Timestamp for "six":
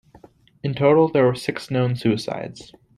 1.35-1.69